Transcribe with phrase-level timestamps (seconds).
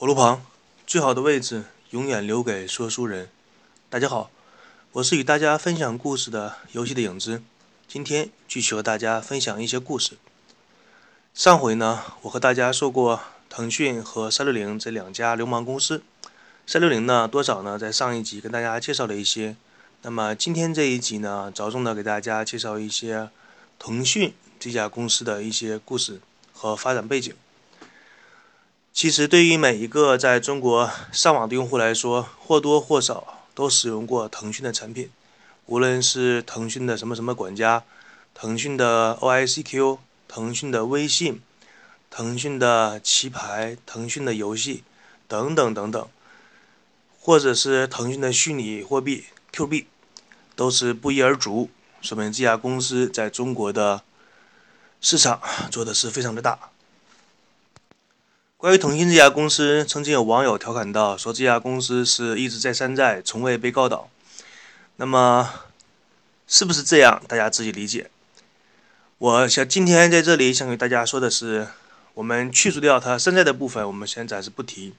[0.00, 0.42] 火炉旁，
[0.86, 3.28] 最好的位置永远留给说书人。
[3.90, 4.30] 大家好，
[4.92, 7.42] 我是与大家分享故事的游戏的影子。
[7.86, 10.16] 今天继续和大家分享一些故事。
[11.34, 16.02] 上回呢，我和大家说过腾讯和三六零这两家流氓公司。
[16.66, 19.54] 三六零呢，多少呢，在上一集跟大家介绍了一些。
[20.00, 23.28] 那么今天这一集呢，着重的给大家介绍一些
[23.78, 26.22] 腾讯这家公司的一些故事
[26.54, 27.34] 和发展背景。
[28.92, 35.10] 其实，对于每一个在中国上网的用户来说，或多或少都使用过腾讯的产品。
[35.66, 37.84] 无论是腾讯的什么什么管家，
[38.34, 41.40] 腾讯的 OICQ，腾讯的微信，
[42.10, 44.82] 腾讯的棋牌，腾讯的游戏，
[45.28, 46.08] 等等等等，
[47.20, 49.86] 或者是腾讯的虚拟货币 Q 币，
[50.56, 51.70] 都是不一而足，
[52.02, 54.02] 说明这家公司在中国的
[55.00, 56.58] 市场做的是非常的大。
[58.60, 64.10] 关于腾讯这家公司，曾经有网友调侃到说，这家公司是一直在山寨，从未被告倒。
[64.96, 65.50] 那么，
[66.46, 67.22] 是不是这样？
[67.26, 68.10] 大家自己理解。
[69.16, 71.68] 我想今天在这里想给大家说的是，
[72.12, 74.92] 我们去除掉它山寨的部分，我们先暂时不提，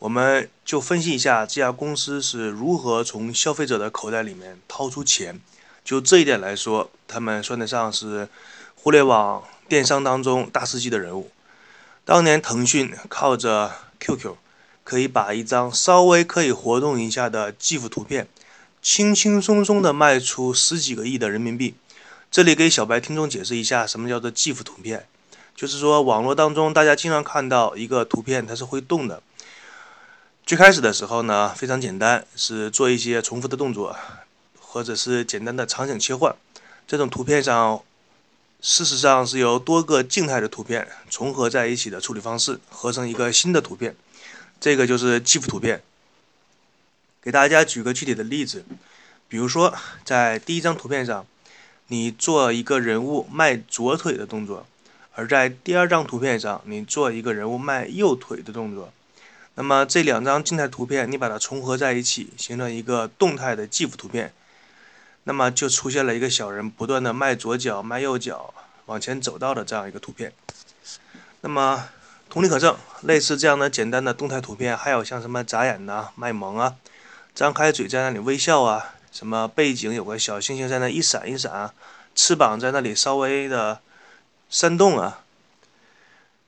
[0.00, 5.40] 我们就分析一下这家公司是如何从消费者的口袋里面掏出钱。
[5.84, 8.28] 就这一点来说，他们算得上是
[8.74, 11.30] 互联网电商当中大师级的人物。
[12.06, 14.36] 当年腾讯靠着 QQ，
[14.84, 18.28] 可以把一张稍微可以活动一下的 GIF 图片，
[18.80, 21.74] 轻轻松松的卖出十几个亿的人民币。
[22.30, 25.08] 这里给小白听众解释一下，什么叫做 GIF 图片？
[25.56, 29.20] 就是说网络当中大家经常看到一个图片，它是会动的。
[30.44, 33.96] 最开始的时候呢，非常简单，是做一些重复的动作，
[34.60, 36.32] 或者是简单的场景切换。
[36.86, 37.82] 这种图片上。
[38.60, 43.94] 事实上是由多个静态的图片重合在一起的处理方式，合成一个新的图片，
[44.60, 45.82] 这个就是 GIF 图片。
[47.22, 48.64] 给大家举个具体的例子，
[49.28, 51.26] 比如说在第一张图片上，
[51.88, 54.66] 你做一个人物迈左腿的动作，
[55.14, 58.92] 而在第二张图片上，你做一个人物迈右腿的动作。
[59.54, 64.32] 那么这两张静态图片，你把它重合在一起，形成一个动态的 GIF 图片。
[65.28, 68.54] 那么就出现了一个小人不断的迈左脚、迈右脚
[68.86, 70.32] 往前走道的这样一个图片。
[71.40, 71.88] 那么
[72.30, 76.76] 同理可证，类似这样的简单的动态图片，还有像什么眨眼呐、卖萌啊、
[77.34, 81.74] 张开嘴在那里微笑啊，什么背景有个小星星在那一闪一闪啊，
[82.14, 83.80] 翅膀在那里稍微的
[84.48, 85.24] 扇动啊，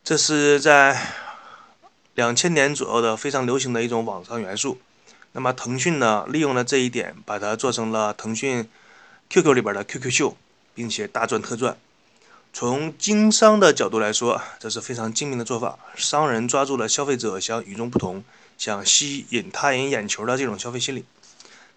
[0.04, 1.00] 这是在
[2.14, 4.80] 两千年左右的非常流行的一种网上元素。
[5.38, 8.69] 那么腾讯呢，利用了这一点，把它做成了腾讯
[9.31, 10.37] QQ 里边的 QQ 秀，
[10.75, 11.78] 并且大赚特赚。
[12.53, 15.78] 从经商的角度来说，这是非常精明的做法。
[15.94, 18.25] 商人抓住了消费者想与众不同、
[18.59, 21.04] 想吸引他人眼球的这种消费心理。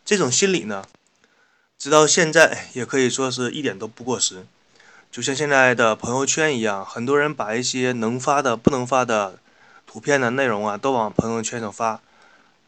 [0.04, 0.84] 这种心理呢，
[1.78, 4.48] 直到现在也可以说是一点都不过时。
[5.12, 9.38] 就像现在的朋友圈一样，很多人把一些能发的、不能发的
[9.86, 12.02] 图片的内容啊，都往朋友圈上发。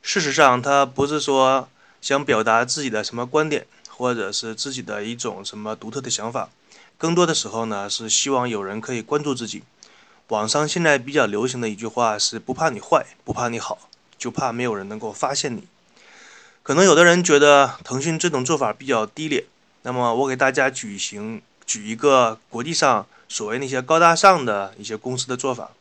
[0.06, 1.69] 事实上，他不是说
[2.02, 6.50] 想表达自己的什么观点，或者是自己的一种什么独特的想法，
[6.97, 9.63] 更多的时候呢，是希望有人可以关注自己。
[10.28, 15.63] 网上现在比较流行的一句话是：不怕你坏，不怕你好，就怕没有人能够发现你。
[16.63, 19.46] 可能有的人觉得腾讯这种做法比较低劣，
[19.84, 25.72] 那么我给大家举行举一个国际上所谓那些高大上的一些公司的做法。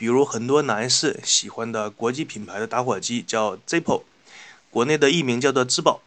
[0.00, 4.04] 比如很多男士喜欢的国际品牌的打火机叫 Zippo，
[4.70, 6.00] 国内的译名叫做自宝。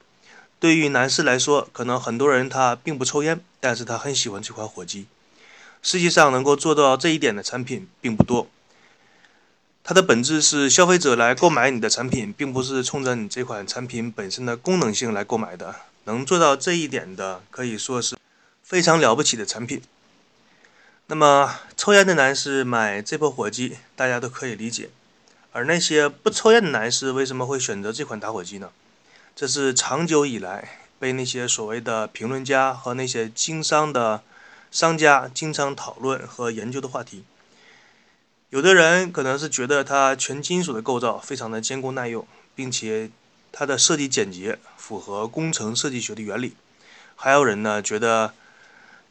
[0.59, 5.05] 对于男士来说，可能很多人他并不抽烟，但是他很喜欢这款火机。
[5.83, 8.47] 实际上能够做到这一点的产品并不多。
[9.83, 15.75] 它的本质是消费者来购买你的产品，并不是冲着你这款产品本身的功能性来购买的。
[16.05, 18.17] 能做到这一点的，可以说是
[18.63, 19.83] 非常了不起的产品。
[21.13, 24.89] 那么，抽烟的男士买这波火机，大家都可以理解。
[25.51, 28.71] 而那些不抽烟的男士为什么会选择这款打火机呢？
[29.35, 34.23] 这是长久以来被那些所谓的评论家和那些经商的
[34.71, 37.23] 商家经常讨论和研究的话题。
[38.49, 42.25] 有的人可能是觉得它全金属的构造非常的坚固耐用，
[42.55, 43.11] 并且
[43.51, 46.55] 它的设计简洁，符合工程设计学的原理。
[47.15, 48.33] 还有人呢觉得。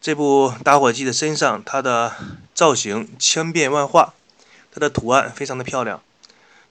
[0.02, 2.16] 这部打火机的身上，它的
[2.52, 4.14] 造型千变万化，
[4.72, 6.02] 它的图案非常的漂亮，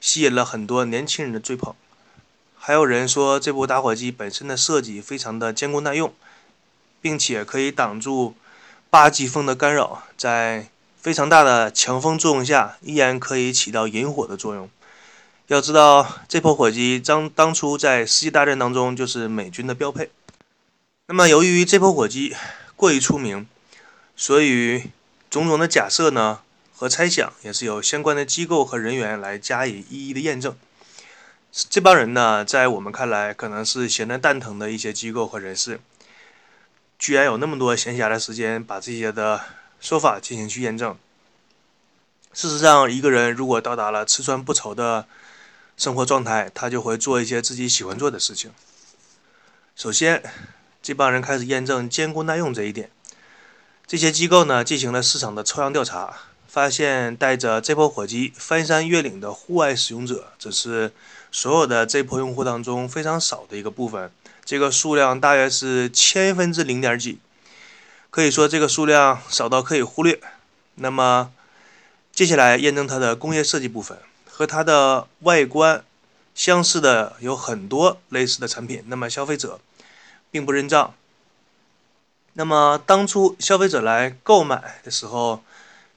[0.01, 1.73] 吸引了很多年轻人的追捧。
[2.57, 6.13] 还有人说，这部打火机本身的设计非常的坚固耐用，
[6.99, 8.35] 并且可以挡住
[8.89, 10.67] 八级风的干扰，在
[10.99, 14.69] 非常大的强风作用下，依然可以起到引火的作用。
[15.47, 20.11] 要知道，这破火机当当初在世界大战当中就是美军的标配。
[21.07, 22.35] 那么，由于这破火机
[22.81, 23.47] 过于出名，
[24.15, 24.85] 所以
[25.29, 26.39] 种种的假设呢
[26.75, 30.57] 和猜想，也是由相关的机构和人员来加以一一的验证。
[31.51, 35.79] 这帮人呢，在我们看来，可能是闲得蛋疼的一些机构和人士，
[36.97, 39.39] 居然有那么多闲暇的时间，把这些的
[39.79, 40.97] 说法进行去验证。
[42.33, 45.05] 事实上，一个人如果到达了吃穿不愁的
[45.77, 48.51] 生活状态，他就会做一些自己喜欢做的事情。
[49.75, 50.23] 首先，
[50.91, 52.91] 这帮人开始验证坚固耐用这一点。
[53.87, 56.13] 这些机构呢，进行了市场的抽样调查，
[56.49, 60.91] 发现带着这波火机翻山越岭的户外使用者，只是
[61.31, 64.11] 所有的这波用户当中非常少的一个部分。
[64.43, 67.19] 这个数量大约是千分之零点几，
[68.09, 70.19] 可以说这个数量少到可以忽略。
[70.75, 71.31] 那么，
[72.11, 73.97] 接下来验证它的工业设计部分
[74.29, 75.85] 和它的外观
[76.35, 79.61] 相似的有很多类似的产品，那么消费者
[80.31, 80.95] 并不认账。
[82.33, 85.43] 那么当初消费者来购买的时候，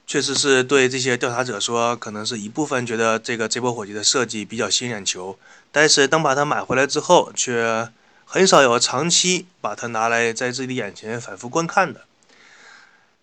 [0.05, 5.39] 确实是对这些调查者说，可能是一部分觉得这个这波火机的设计比较吸引眼球，
[5.71, 7.89] 但是当把它买回来之后，却
[8.25, 12.01] 很少有长期把它拿来在自己的眼前反复观看的。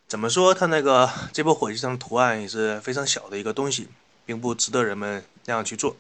[0.08, 0.52] 怎么说？
[0.52, 3.88] 它那个这波火机上的图案也是非常小的一个东西，
[4.24, 5.96] 并不值得人们那样去做。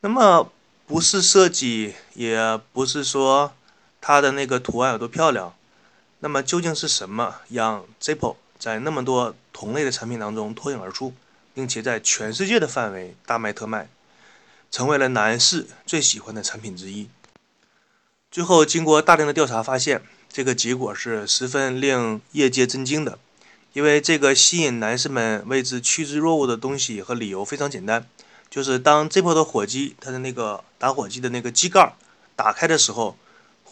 [0.00, 0.50] 那么
[0.86, 3.52] 不是设计，也不是说
[4.06, 5.54] 它的那个图案有多漂亮。
[6.20, 11.14] 那么究竟是什么让 Zippo 在那么多同类的产品当中脱颖而出，
[11.54, 13.88] 并且在全世界的范围大卖特卖，
[14.70, 17.08] 成为了男士最喜欢的产品之一？
[18.30, 20.02] 最后经过大量的调查发现。
[20.28, 23.20] 这个结果是十分令业界震惊的，
[23.72, 28.04] 因为这个吸引男士们为之趋之若鹜的东西和理由非常简单，
[28.50, 31.94] 就是当 Zippo 的火机它的那个打火机的那个机盖
[32.34, 33.16] 打开的时候，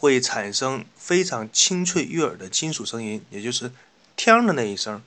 [0.03, 3.71] 会产生非常清脆悦耳的金属声音，也就是
[4.17, 5.01] “听”的那一声，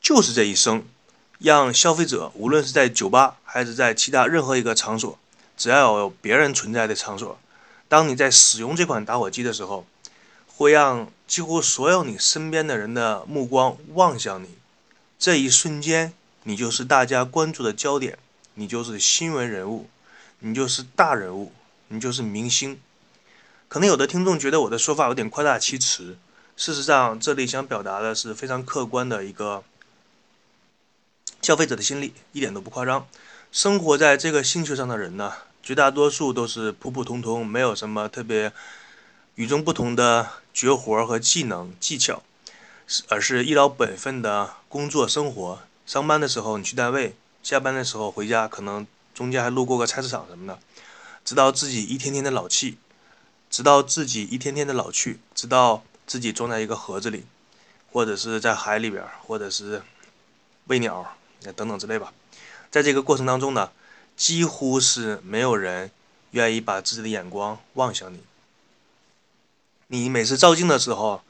[0.00, 0.84] 就是这一声，
[1.38, 5.16] 让消费者无论是在酒吧还是在其他任何一个场所，
[5.56, 7.38] 只要有别人存在的场所。
[7.86, 9.86] 当你在使用这款打火机的时候，
[10.48, 14.48] 会让几乎所有你身边的人的目光望向你。
[15.16, 16.12] 这一瞬间，
[16.42, 18.18] 你就是大家关注的焦点，
[18.54, 19.88] 你就是新闻人物，
[20.40, 21.52] 你就是大人物，
[21.86, 22.80] 你就是明星。
[23.68, 26.16] 可能有的听众觉得我的说法有点夸大其词，
[26.56, 29.62] 事实上，这里想表达的是非常客观的一个
[31.42, 33.06] 消费者的心理，一点都不夸张。
[33.52, 35.34] 生活在这个星球上的人呢？
[35.62, 38.50] 绝大多数都是普普通通，没有什么特别
[39.34, 42.22] 与众不同的绝活和技能技巧，
[43.08, 45.60] 而是一劳本分的工作生活。
[45.84, 50.58] 上班的时候你去单位，下班的时候回家，可能中间还路过个菜市场什么的，
[51.22, 52.78] 直到自己一天天的老气，
[53.50, 57.24] 直到自己一天天的老去，直到自己装在一个盒子里，
[57.92, 59.82] 或者是在海里边，或者是
[60.66, 61.16] 喂鸟
[61.56, 62.12] 等等之类吧。
[62.70, 63.70] 在这个过程当中呢。
[64.18, 65.92] 几乎是没有人
[66.32, 68.18] 愿意把自己的眼光望向你。
[69.86, 71.22] 你每次照镜的时候，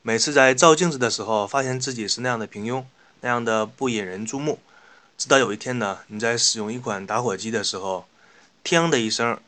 [0.00, 2.82] 每次在照镜子的时候，发现自己是那样的平庸，
[3.20, 4.58] 那样的不引人注目。
[5.18, 8.06] 直到有一天呢，你在使用一款打火机的时候，
[8.64, 9.38] 听的一声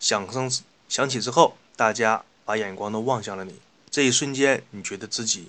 [0.00, 0.50] 响声
[0.88, 3.54] 响起之后，大家把眼光都望向了你。
[3.90, 5.48] 这一瞬间，你觉得自己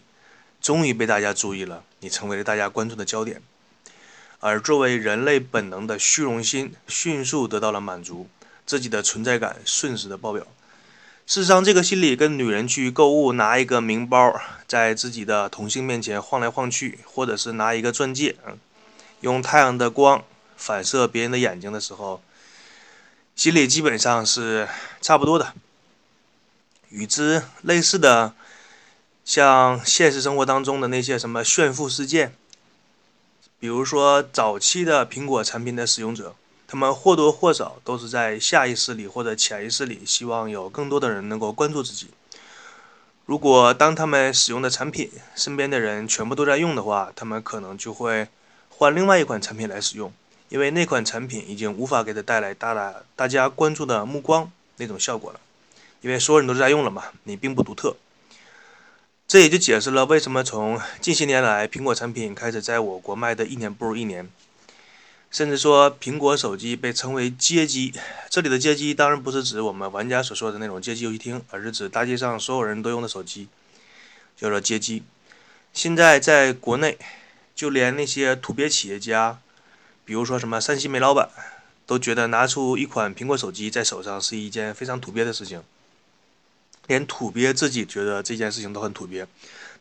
[0.62, 3.42] 终于被大家注意了，你成为了大家关注的焦点。
[4.40, 8.30] 而作为人类本能的虚荣心迅速得到了满足，
[8.66, 10.48] 自己的存在感瞬时的爆表。
[11.28, 18.58] 事实上，这个心理跟女人去购物拿一个名包在自己的同性面前晃来晃去，或者是拿一个钻戒，嗯
[19.20, 20.24] 用太阳的光
[20.56, 22.24] 反射别人的眼睛的时候，
[23.36, 24.70] 心理基本上是
[25.02, 25.54] 差不多的。
[26.92, 28.34] 与之类似的，
[29.26, 32.34] 像现实生活当中的那些什么炫富事件。
[33.60, 36.36] 比如说，早期的苹果产品的使用者，
[36.68, 42.10] 他们或多或少都是在下意识里或者潜意识里，希望有更多的人能够关注自己。
[43.26, 48.28] 如果当他们使用的产品，身边的人全部都在用的话，他们可能就会
[48.70, 50.12] 换另外一款产品来使用，
[50.50, 55.40] 因为那款产品已经无法给他带来大大大家关注的目光那种效果了，
[56.02, 57.96] 因为所有人都在用了嘛，你并不独特。
[59.28, 64.30] 这也就解释了为什么从近些年来，苹果产品开始在我国卖的一年不如一年，
[65.30, 67.94] 甚至说苹果手机被称为街机。
[68.30, 73.48] 这里的街机当然不是指我们玩家所说的那种街机游戏厅，而是指大街上所有人都用的手机，
[74.36, 75.04] 叫做街机。
[75.72, 76.98] 现在在国内，
[77.56, 79.40] 就连那些土鳖企业家，
[80.04, 81.30] 比如说什么山西煤老板，
[81.86, 85.64] 都觉得拿出一款苹果手机在手上是一件非常土鳖的事情，
[86.88, 89.28] 连土鳖自己觉得这件事情都很土鳖，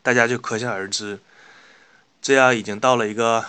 [0.02, 1.18] 大家就可想而知，
[2.22, 3.44] 这样已经到了一个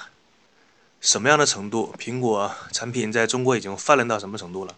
[1.00, 1.94] 什么样的程度？
[1.98, 4.76] 苹果产品在中国已经泛滥到什么程度了？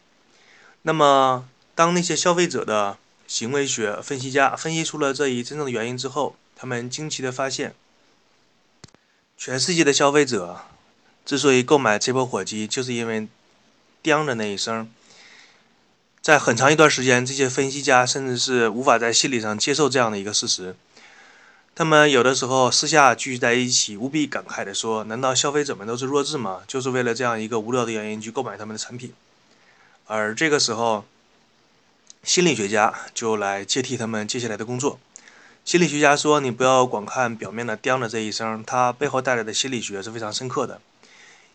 [0.83, 7.73] 那么，当那些消费者的行为学分析家分析出了这一真正的原因之后，他们惊奇地发现，
[9.37, 10.61] 全世界的消费者。
[11.25, 13.29] 之所以购买这波火机，就是因为
[14.03, 14.91] “叮”的那一声。
[16.23, 20.73] 在很长一段时间，这些分析家甚至是无法在心理上接受这样的一个事实。
[21.75, 26.61] 他们有的时候私下聚集在一起，无比感慨地说：“难道消费者们都是弱智吗？
[26.65, 29.11] 就是为了这样一个无聊的原因去购买他们的产品？”
[30.07, 31.03] 而这个时候，
[32.23, 34.97] 心理学家就来接替他们接下来的工作。
[35.65, 40.79] 心理学家说：“你不要光看表面的‘叮’的这一声，它背后带来的心理学是非常深刻的。”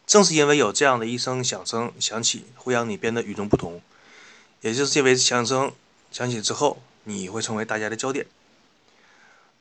[0.07, 3.81] 正是因为有这样的一声响声响起，会让你变得与众不同。
[4.61, 5.73] 也就是因为响声
[6.11, 8.27] 响起之后，你会成为大家的焦点。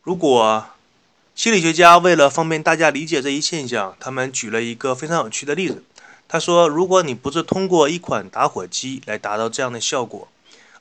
[0.04, 0.66] 如果
[1.36, 5.84] 心理学家为了方便大家理解这一现象，他们举了一个非常有趣的例子。
[6.28, 10.28] 他说：“如果你不是通过一款打火机来达到这样的效果，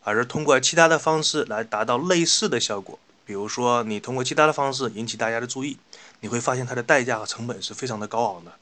[0.02, 5.76] 而是通过其他的方式来达到类似的效果，比如说你通过其他的方式引起大家的注意，
[6.20, 8.54] 你会发现它的代价和成本是非常的高昂的。”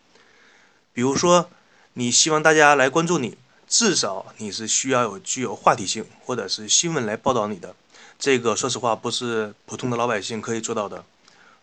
[0.92, 1.49] 比如说，
[1.94, 7.75] 你希望大家来关注你，至少你是需要有具有话题性，或者是新闻来报道你的。
[8.18, 11.04] 这个说实话不是普通的老百姓可以做到的。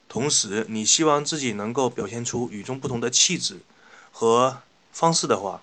[0.10, 3.60] 同时，你希望自己能够表现出与众不同的气质
[4.12, 4.58] 和
[4.91, 5.62] 方式的话，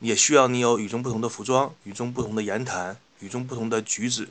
[0.00, 4.28] 也需要你有与众不同的服装、与众不同的言谈、与众不同的举止。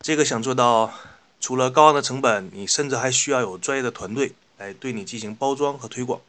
[0.00, 0.92] 这个想做到，
[1.40, 6.20] 除了高昂的成本，你甚至还需要有专业的团队来对你进行包装和推广。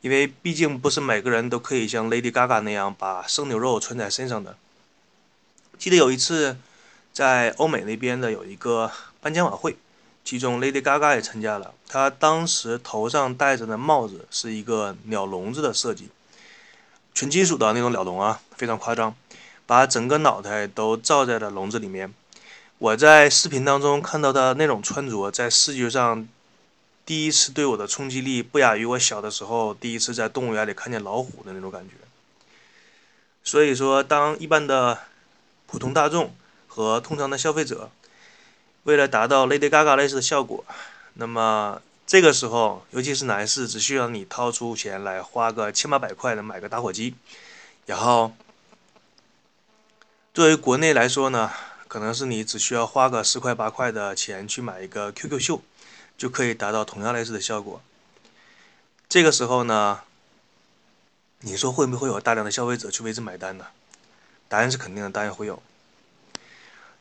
[0.00, 4.56] 因为毕竟不是每个人都可以像 Lady Gaga 那样把生牛肉穿在身上的。
[5.76, 6.56] 记得有一次，
[7.12, 9.76] 在欧美那边的有一个颁奖晚会，
[10.24, 11.74] 其中 Lady Gaga 也参加了。
[11.88, 16.08] 她当时头上戴着的帽子是一个鸟笼子的设计，
[17.12, 19.16] 纯金属的那种鸟笼啊，非常夸张，
[19.66, 22.14] 把整个脑袋都罩在了笼子里面。
[22.78, 26.28] 我在视频当中看到的那种穿着，在视觉上。
[27.08, 31.94] 第一次对我的冲击力不亚于我小的时候第一次在动物园里看见老虎的那种感觉。
[33.42, 34.98] 所以说，当一般的
[35.66, 36.34] 普通大众
[36.66, 37.90] 和通常的消费者
[38.82, 40.62] 为了达到 Lady Gaga 类似的效果，
[41.14, 47.14] 那么这个时候，尤其是男士，只需要你掏出钱来花个千八百块的买个打火机，
[47.86, 48.34] 然后
[50.34, 51.50] 作为国内来说呢，
[51.88, 55.62] 可能是你只需要花个十块八块的钱去买一个 QQ 秀。
[56.18, 57.80] 就可以达到同样类似的效果。
[59.08, 60.00] 这个时候呢，
[61.40, 63.68] 你说会不会有大量的消费者去为之买单呢？
[64.48, 65.62] 答案是肯定的，当然会有。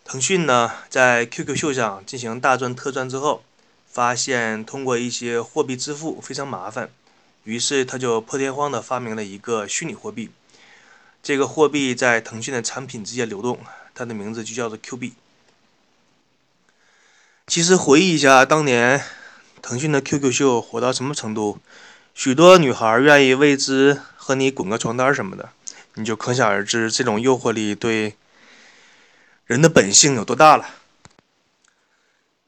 [0.05, 3.43] 腾讯呢，在 QQ 秀上进行大赚特赚之后，
[3.87, 6.89] 发现通过一些货币支付非常麻烦，
[7.43, 10.29] 于是他就破天荒的发明了一个虚拟货币。
[11.23, 13.59] 这个货币在腾讯的产品之间流动，
[13.93, 15.13] 它的名字就叫做 Q 币。
[17.47, 19.01] 其实回忆一下，当年
[19.61, 21.59] 腾讯的 QQ 秀火到什么程度，
[22.13, 25.49] 许多女孩愿意为之和你滚个床单什么的，
[25.93, 28.17] 你就可想而知这种诱惑力对
[29.45, 30.69] 人的本性有多大了。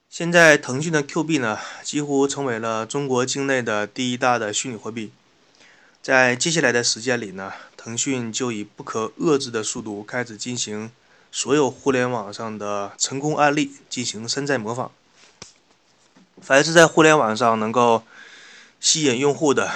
[0.10, 5.13] 现在腾讯的 Q 币呢，几乎成为了中国境内的第一大的虚拟货币。
[6.01, 10.91] 在接下来的时间里呢，腾讯就以不可遏制的速度开始进行。
[11.31, 14.91] 所有互联网上的成功案例进行山寨模仿。
[16.41, 18.03] 凡是在互联网上能够
[18.79, 19.69] 吸引用户的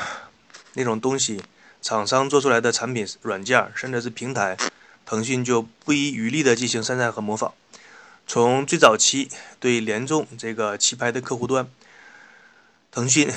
[0.73, 1.41] 那种东西，
[1.81, 4.57] 厂商做出来的产品、软件甚至是平台，
[5.05, 7.53] 腾讯就不遗余力的进行山寨和模仿。
[8.25, 9.29] 从最早期
[9.59, 11.67] 对联众这个棋牌的客户端，
[12.89, 13.29] 腾讯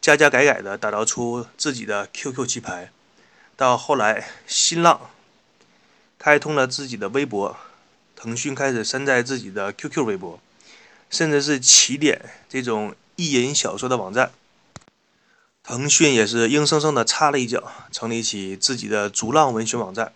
[0.00, 2.90] 加加改改的打造出自己的 QQ 棋牌，
[3.56, 5.10] 到后来新浪。
[6.22, 7.56] 开通了自己的微博，
[8.14, 10.38] 腾讯开始山寨自己的 QQ 微博，
[11.08, 14.30] 甚至是起点这种意淫小说的网站，
[15.64, 20.12] 腾讯也是硬生生的插了一脚，成立起自己的逐浪文学网站。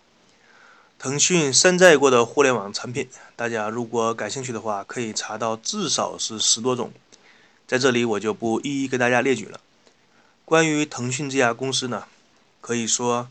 [0.99, 6.93] 腾讯山寨过的互联网产品，大家如果感兴趣的话，可以查到至少是十多种，
[7.65, 9.59] 在这里我就不一一给大家列举了。
[10.45, 12.05] 关于腾讯这家公司呢，
[12.61, 13.27] 可以说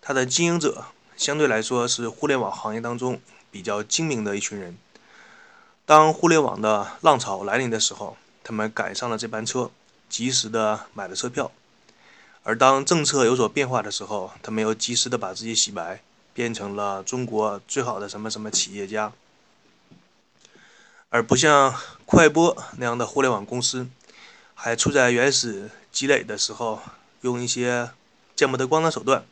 [0.00, 0.84] 它的经营者。
[1.22, 3.20] 相对来说是互联网行业当中
[3.52, 4.76] 比较精明的一群人。
[5.86, 9.70] 当互联网的浪潮来临的时候，他们赶上了这班车，
[10.08, 11.52] 及时的买了车票。
[12.42, 16.02] 而当政策有所变化的时候，他们又及时的把自己洗白，
[16.34, 19.12] 变成了中国最好的什么什么企业家，
[21.08, 21.72] 而不像
[22.04, 23.86] 快播那样的互联网公司，
[24.56, 26.80] 还处在原始积累的时候，
[27.20, 27.90] 用一些
[28.34, 29.24] 见不得光的手段。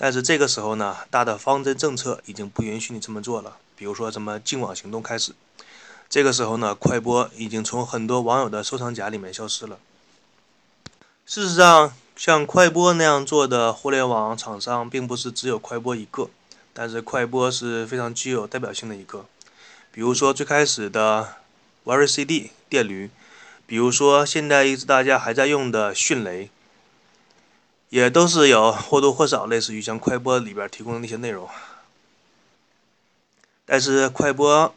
[0.00, 3.56] 但是这个时候呢，大的方针政策已经不允许你这么做了。
[3.74, 5.32] 比如说什么净网行动开始，
[6.08, 9.76] 这个时候呢，快播已经从很多网友的收藏夹里面消失了。
[11.26, 16.30] 事实上，像快播那样做的互联网厂商，并不是只有快播一个，
[16.72, 19.26] 但是快播是非常具有代表性的一个。
[19.90, 21.34] 比如说最开始的
[21.84, 23.10] VeryCD 电驴，
[23.66, 26.50] 比如说现在一直大家还在用的迅雷。
[27.90, 31.48] 也都是有或多或少类似于像快播里边提供的那些内容，
[33.64, 34.74] 但是快播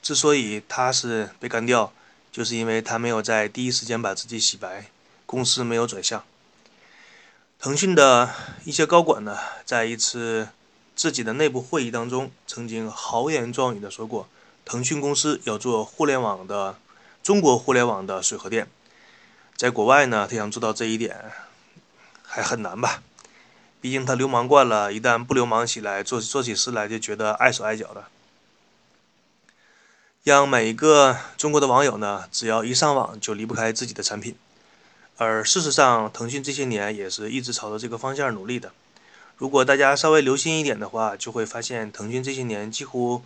[0.00, 1.92] 之所以它是被干掉，
[2.30, 4.86] 就是因为它没有在第一时间把自己洗白，
[5.26, 6.22] 公司没有转向。
[7.58, 8.30] 腾讯的
[8.64, 10.48] 一些高管呢，在一次
[10.94, 14.28] 自己的内部会议当中，曾经豪言壮语的说过，
[14.64, 16.78] 腾讯公司要做互联网的
[17.22, 18.68] 中国互联网的水和店，
[19.56, 21.32] 在国外呢，他想做到这一点。
[22.34, 23.00] 还很难吧，
[23.80, 28.06] 毕竟他流氓惯了，一旦不流氓起来，做做起事来就觉得碍手碍脚的。
[30.24, 34.34] 让每一个中国的网友呢，只要一上网就离不开自己的产品，
[35.16, 38.72] 而事实上，腾讯这些年也是一直朝着这个方向努力的。
[39.36, 43.22] 如果大家稍微留心一点的话，就会发现腾讯这些年几乎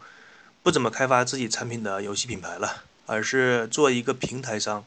[0.62, 4.84] 不怎么开发自己产品的游戏品牌了，而是做一个平台商，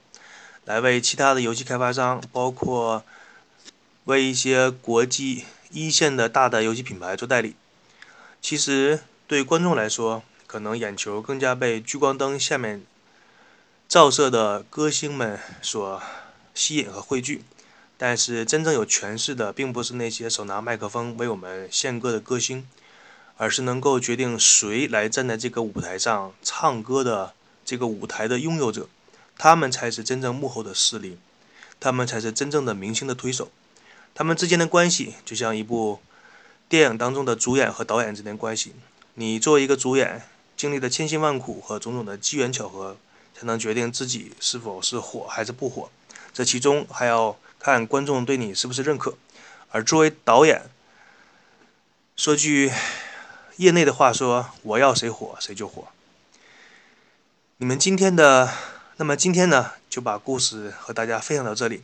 [0.65, 3.03] 来为其他的游戏开发商，包括。
[4.05, 7.55] 为一些国际一线的大的游戏品牌做代理，
[8.41, 12.83] 其实对观众来说，可能眼球更加被聚光灯下面
[13.87, 16.01] 照射的歌星们所
[16.53, 17.43] 吸引和汇聚。
[17.97, 22.67] 但是真正有权势的，并不是那些手拿麦克风为我们献歌的歌星，
[23.37, 28.89] 而是能够决定谁来站在这个舞台上唱歌的这个舞台的拥有者。
[29.37, 31.19] 他们才是真正幕后的势力，
[31.79, 33.51] 他们才是真正的明星的推手。
[34.13, 35.99] 他们之间的关系就像一部
[36.67, 38.73] 电影当中的主演和导演之间关系。
[39.15, 40.23] 你作为一个主演，
[40.55, 42.97] 经历了千辛万苦和种种的机缘巧合，
[43.33, 45.89] 才能决定自己是否是火还是不火。
[46.33, 49.15] 这其中还要看观众对你是不是认可。
[49.71, 50.69] 而作为导演，
[52.15, 52.71] 说句
[53.57, 55.87] 业内的话，说我要谁火谁就火。
[57.57, 58.53] 你们今天的，
[58.97, 61.83] 那么今天呢，就把故事和大家分享到这里。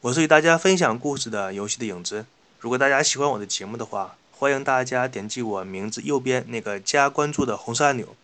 [0.00, 2.24] 我是与大家分享故事的游戏的影子。
[2.60, 8.14] 如果大家喜欢我的节目的话，欢迎大家点击我名字右边那个加关注的红色按钮，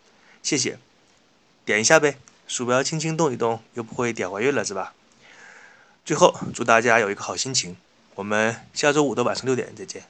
[0.41, 0.79] 谢谢，
[1.65, 2.17] 点一下呗。
[2.47, 4.93] 鼠标轻轻动一动，又不会点怀孕了是吧？
[6.05, 7.75] 最后，祝大家有一个好心情。
[8.13, 10.03] 我们下周五的晚上六点再见。